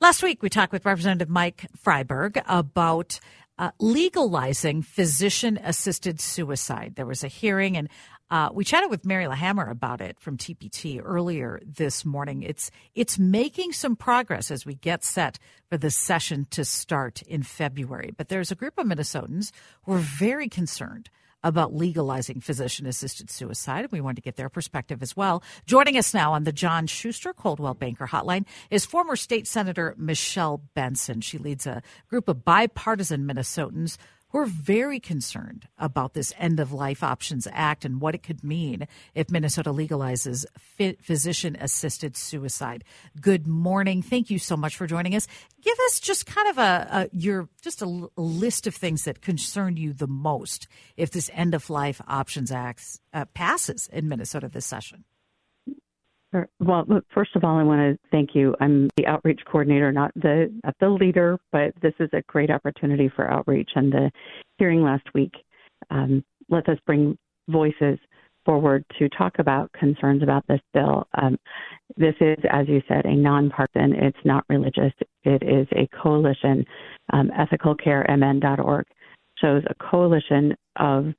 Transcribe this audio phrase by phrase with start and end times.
[0.00, 3.18] Last week, we talked with Representative Mike Freiberg about
[3.58, 6.92] uh, legalizing physician assisted suicide.
[6.94, 7.88] There was a hearing, and
[8.30, 12.42] uh, we chatted with Mary LaHammer about it from TPT earlier this morning.
[12.42, 17.42] It's it's making some progress as we get set for the session to start in
[17.42, 18.12] February.
[18.16, 19.50] But there's a group of Minnesotans
[19.82, 21.10] who are very concerned
[21.42, 23.88] about legalizing physician assisted suicide.
[23.92, 25.42] We wanted to get their perspective as well.
[25.66, 30.62] Joining us now on the John Schuster Coldwell Banker Hotline is former state senator Michelle
[30.74, 31.20] Benson.
[31.20, 33.96] She leads a group of bipartisan Minnesotans
[34.32, 38.86] we're very concerned about this End of Life Options Act and what it could mean
[39.14, 40.44] if Minnesota legalizes
[41.00, 42.84] physician assisted suicide.
[43.20, 44.02] Good morning.
[44.02, 45.26] Thank you so much for joining us.
[45.62, 49.76] Give us just kind of a, a your just a, list of things that concern
[49.76, 54.66] you the most if this End of Life Options Act uh, passes in Minnesota this
[54.66, 55.04] session.
[56.60, 58.54] Well, first of all, I want to thank you.
[58.60, 63.10] I'm the outreach coordinator, not the not the leader, but this is a great opportunity
[63.14, 63.70] for outreach.
[63.74, 64.10] And the
[64.58, 65.32] hearing last week
[65.90, 66.22] um,
[66.52, 67.16] us bring
[67.48, 67.98] voices
[68.44, 71.06] forward to talk about concerns about this bill.
[71.20, 71.36] Um,
[71.96, 73.94] this is, as you said, a nonpartisan.
[73.94, 74.92] It's not religious.
[75.24, 76.64] It is a coalition.
[77.12, 78.86] Um, ethicalcaremn.org
[79.38, 81.12] shows a coalition of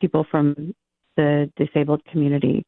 [0.00, 0.74] people from
[1.16, 2.64] the disabled community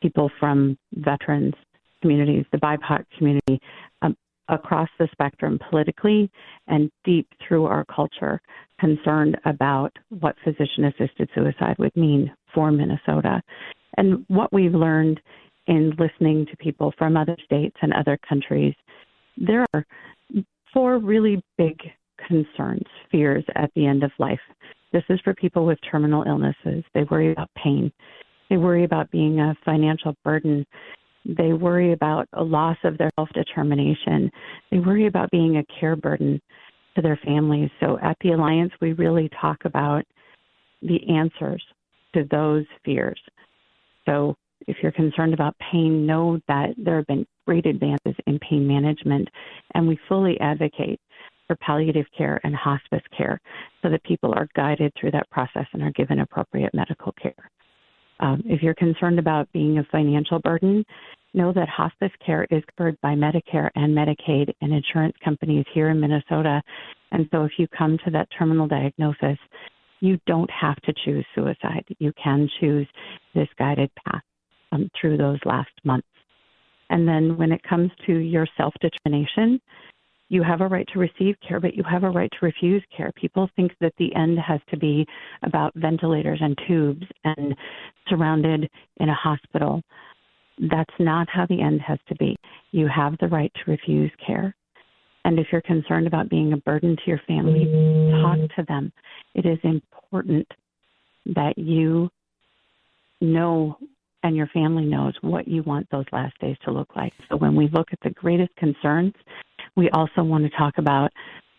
[0.00, 1.54] people from veterans
[2.00, 3.60] communities, the BIPOC community,
[4.02, 4.16] um,
[4.48, 6.30] across the spectrum politically
[6.68, 8.40] and deep through our culture,
[8.80, 13.42] concerned about what physician assisted suicide would mean for Minnesota.
[13.96, 15.20] And what we've learned
[15.66, 18.74] in listening to people from other states and other countries,
[19.36, 19.84] there are
[20.72, 21.76] four really big
[22.26, 24.40] concerns, fears at the end of life.
[24.92, 26.84] This is for people with terminal illnesses.
[26.94, 27.92] They worry about pain.
[28.50, 30.66] They worry about being a financial burden.
[31.24, 34.30] They worry about a loss of their self determination.
[34.70, 36.40] They worry about being a care burden
[36.96, 37.70] to their families.
[37.80, 40.04] So at the Alliance, we really talk about
[40.82, 41.62] the answers
[42.14, 43.20] to those fears.
[44.06, 44.34] So
[44.66, 49.28] if you're concerned about pain, know that there have been great advances in pain management,
[49.74, 51.00] and we fully advocate
[51.46, 53.40] for palliative care and hospice care
[53.82, 57.50] so that people are guided through that process and are given appropriate medical care.
[58.20, 60.84] Um, if you're concerned about being a financial burden,
[61.34, 66.00] know that hospice care is covered by Medicare and Medicaid and insurance companies here in
[66.00, 66.62] Minnesota.
[67.12, 69.38] And so if you come to that terminal diagnosis,
[70.00, 71.84] you don't have to choose suicide.
[71.98, 72.86] You can choose
[73.34, 74.22] this guided path
[74.72, 76.06] um, through those last months.
[76.90, 79.60] And then when it comes to your self determination,
[80.28, 83.12] you have a right to receive care, but you have a right to refuse care.
[83.16, 85.06] People think that the end has to be
[85.42, 87.54] about ventilators and tubes and
[88.08, 88.68] surrounded
[88.98, 89.82] in a hospital.
[90.70, 92.36] That's not how the end has to be.
[92.72, 94.54] You have the right to refuse care.
[95.24, 97.64] And if you're concerned about being a burden to your family,
[98.22, 98.92] talk to them.
[99.34, 100.46] It is important
[101.26, 102.08] that you
[103.20, 103.76] know
[104.22, 107.12] and your family knows what you want those last days to look like.
[107.28, 109.12] So when we look at the greatest concerns,
[109.78, 111.12] we also want to talk about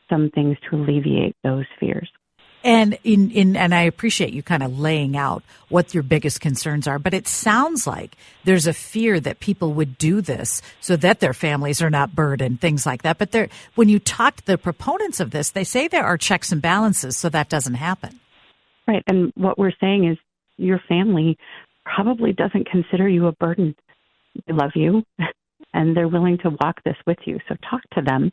[0.10, 2.10] some things to alleviate those fears.
[2.62, 6.88] And in, in and I appreciate you kind of laying out what your biggest concerns
[6.88, 11.22] are, but it sounds like there's a fear that people would do this so that
[11.22, 13.18] their families are not burdened, things like that.
[13.18, 16.52] But there, when you talk to the proponents of this, they say there are checks
[16.52, 18.20] and balances so that doesn't happen.
[18.86, 19.04] Right.
[19.08, 20.18] And what we're saying is
[20.58, 21.38] your family
[21.86, 23.74] probably doesn't consider you a burden.
[24.46, 25.04] They love you
[25.74, 27.40] and they're willing to walk this with you.
[27.48, 28.32] So talk to them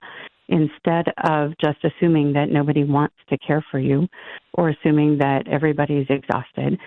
[0.48, 4.06] instead of just assuming that nobody wants to care for you
[4.54, 6.78] or assuming that everybody's exhausted.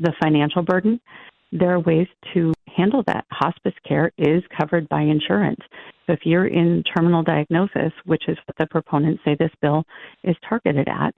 [0.00, 1.00] the financial burden,
[1.50, 3.24] there are ways to handle that.
[3.32, 5.58] Hospice care is covered by insurance.
[6.06, 9.84] So if you're in terminal diagnosis, which is what the proponents say this bill
[10.22, 11.14] is targeted at,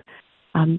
[0.55, 0.79] um,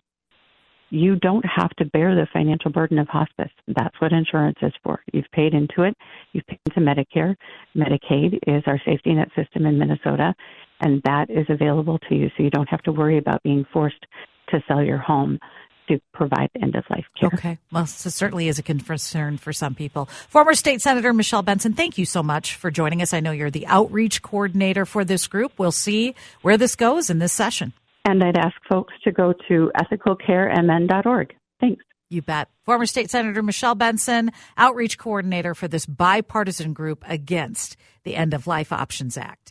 [0.91, 3.49] you don't have to bear the financial burden of hospice.
[3.67, 5.01] That's what insurance is for.
[5.13, 5.95] You've paid into it.
[6.33, 7.35] You've paid into Medicare.
[7.75, 10.35] Medicaid is our safety net system in Minnesota,
[10.81, 12.29] and that is available to you.
[12.35, 14.05] So you don't have to worry about being forced
[14.49, 15.39] to sell your home
[15.87, 17.29] to provide end of life care.
[17.33, 17.57] Okay.
[17.71, 20.05] Well, this certainly is a concern for some people.
[20.05, 23.13] Former State Senator Michelle Benson, thank you so much for joining us.
[23.13, 25.53] I know you're the outreach coordinator for this group.
[25.57, 27.73] We'll see where this goes in this session.
[28.05, 31.35] And I'd ask folks to go to ethicalcaremn.org.
[31.59, 31.83] Thanks.
[32.09, 32.49] You bet.
[32.63, 38.47] Former State Senator Michelle Benson, outreach coordinator for this bipartisan group against the End of
[38.47, 39.50] Life Options Act.